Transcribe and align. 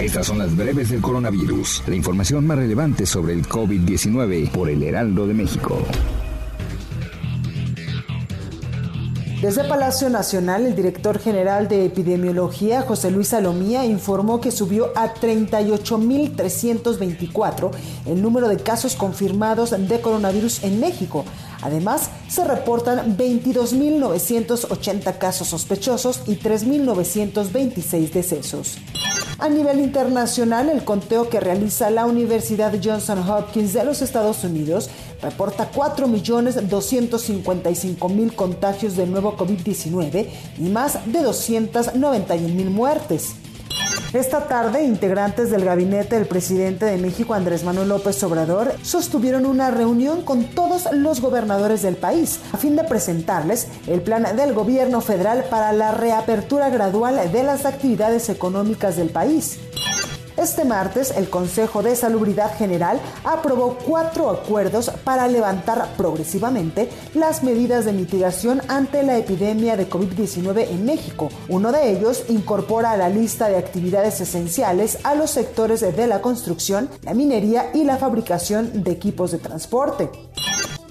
Estas 0.00 0.26
son 0.26 0.38
las 0.38 0.56
breves 0.56 0.88
del 0.88 1.02
coronavirus. 1.02 1.82
La 1.86 1.94
información 1.94 2.46
más 2.46 2.56
relevante 2.56 3.04
sobre 3.04 3.34
el 3.34 3.46
COVID-19 3.46 4.50
por 4.50 4.70
el 4.70 4.82
Heraldo 4.82 5.26
de 5.26 5.34
México. 5.34 5.76
Desde 9.42 9.64
Palacio 9.64 10.08
Nacional, 10.08 10.64
el 10.64 10.74
director 10.74 11.18
general 11.18 11.68
de 11.68 11.84
epidemiología, 11.84 12.80
José 12.82 13.10
Luis 13.10 13.28
Salomía, 13.28 13.84
informó 13.84 14.40
que 14.40 14.50
subió 14.50 14.90
a 14.96 15.12
38.324 15.14 17.70
el 18.06 18.22
número 18.22 18.48
de 18.48 18.56
casos 18.56 18.96
confirmados 18.96 19.70
de 19.70 20.00
coronavirus 20.00 20.64
en 20.64 20.80
México. 20.80 21.26
Además, 21.62 22.08
se 22.28 22.42
reportan 22.44 23.18
22.980 23.18 25.18
casos 25.18 25.48
sospechosos 25.48 26.22
y 26.26 26.36
3.926 26.36 28.12
decesos. 28.12 28.78
A 29.40 29.48
nivel 29.48 29.80
internacional, 29.80 30.68
el 30.68 30.84
conteo 30.84 31.30
que 31.30 31.40
realiza 31.40 31.88
la 31.88 32.04
Universidad 32.04 32.74
Johnson 32.84 33.26
Hopkins 33.26 33.72
de 33.72 33.84
los 33.84 34.02
Estados 34.02 34.44
Unidos 34.44 34.90
reporta 35.22 35.72
4.255.000 35.72 38.34
contagios 38.34 38.96
de 38.96 39.06
nuevo 39.06 39.38
COVID-19 39.38 40.26
y 40.58 40.64
más 40.64 40.98
de 41.06 41.20
291.000 41.20 42.68
muertes. 42.68 43.34
Esta 44.12 44.48
tarde, 44.48 44.82
integrantes 44.82 45.52
del 45.52 45.64
gabinete 45.64 46.16
del 46.16 46.26
presidente 46.26 46.84
de 46.84 46.98
México, 46.98 47.32
Andrés 47.32 47.62
Manuel 47.62 47.90
López 47.90 48.20
Obrador, 48.24 48.74
sostuvieron 48.82 49.46
una 49.46 49.70
reunión 49.70 50.22
con 50.22 50.46
todos 50.46 50.88
los 50.92 51.20
gobernadores 51.20 51.82
del 51.82 51.94
país 51.94 52.40
a 52.52 52.56
fin 52.56 52.74
de 52.74 52.82
presentarles 52.82 53.68
el 53.86 54.00
plan 54.02 54.36
del 54.36 54.52
gobierno 54.52 55.00
federal 55.00 55.44
para 55.48 55.72
la 55.72 55.92
reapertura 55.92 56.70
gradual 56.70 57.30
de 57.30 57.42
las 57.44 57.64
actividades 57.64 58.28
económicas 58.30 58.96
del 58.96 59.10
país. 59.10 59.60
Este 60.36 60.64
martes, 60.64 61.12
el 61.16 61.28
Consejo 61.28 61.82
de 61.82 61.96
Salubridad 61.96 62.56
General 62.56 63.00
aprobó 63.24 63.76
cuatro 63.86 64.30
acuerdos 64.30 64.90
para 65.04 65.28
levantar 65.28 65.88
progresivamente 65.96 66.88
las 67.14 67.42
medidas 67.42 67.84
de 67.84 67.92
mitigación 67.92 68.62
ante 68.68 69.02
la 69.02 69.18
epidemia 69.18 69.76
de 69.76 69.88
COVID-19 69.88 70.68
en 70.70 70.84
México. 70.84 71.28
Uno 71.48 71.72
de 71.72 71.90
ellos 71.90 72.24
incorpora 72.28 72.92
a 72.92 72.96
la 72.96 73.08
lista 73.08 73.48
de 73.48 73.56
actividades 73.56 74.20
esenciales 74.20 74.98
a 75.04 75.14
los 75.14 75.30
sectores 75.30 75.80
de 75.80 76.06
la 76.06 76.20
construcción, 76.20 76.88
la 77.02 77.14
minería 77.14 77.70
y 77.74 77.84
la 77.84 77.96
fabricación 77.96 78.82
de 78.82 78.92
equipos 78.92 79.32
de 79.32 79.38
transporte. 79.38 80.10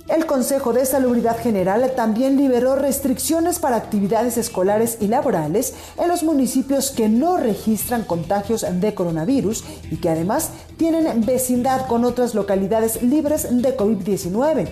El 0.09 0.25
Consejo 0.25 0.73
de 0.73 0.88
Salubridad 0.88 1.38
General 1.38 1.93
también 1.95 2.35
liberó 2.35 2.75
restricciones 2.75 3.59
para 3.59 3.75
actividades 3.75 4.39
escolares 4.39 4.97
y 4.99 5.07
laborales 5.07 5.75
en 5.99 6.07
los 6.07 6.23
municipios 6.23 6.89
que 6.89 7.07
no 7.07 7.38
registran 7.38 8.03
contagios 8.03 8.65
de 8.67 8.95
coronavirus 8.95 9.63
y 9.91 9.97
que 9.97 10.09
además 10.09 10.49
tienen 10.77 11.23
vecindad 11.27 11.85
con 11.85 12.05
otras 12.05 12.33
localidades 12.33 13.03
libres 13.03 13.49
de 13.52 13.77
COVID-19. 13.77 14.67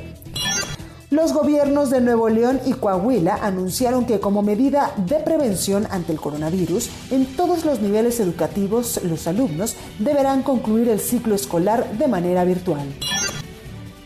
Los 1.12 1.34
gobiernos 1.34 1.92
de 1.92 2.02
Nuevo 2.02 2.30
León 2.30 2.60
y 2.66 2.74
Coahuila 2.74 3.38
anunciaron 3.40 4.08
que 4.08 4.20
como 4.20 4.42
medida 4.42 4.92
de 4.98 5.18
prevención 5.18 5.88
ante 5.92 6.14
el 6.14 6.20
coronavirus, 6.20 6.90
en 7.12 7.28
todos 7.38 7.64
los 7.64 7.80
niveles 7.80 8.20
educativos 8.20 9.00
los 9.04 9.28
alumnos 9.28 9.76
deberán 10.00 10.42
concluir 10.42 10.90
el 10.90 11.00
ciclo 11.00 11.36
escolar 11.36 11.92
de 11.92 12.08
manera 12.08 12.44
virtual 12.44 12.88